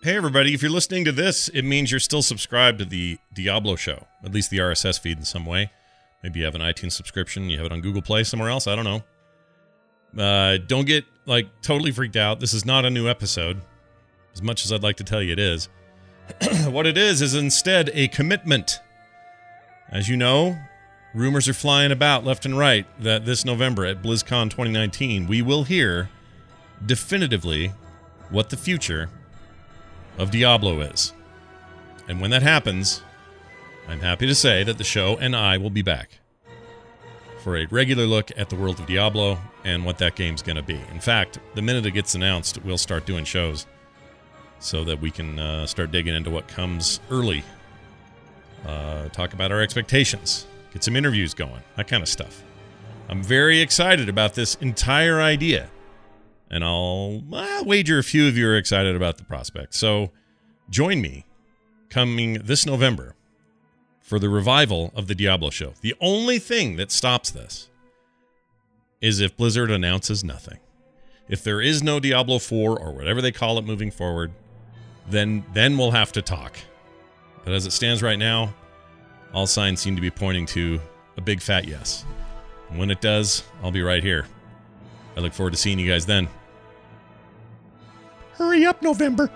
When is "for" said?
37.38-37.56, 64.00-64.18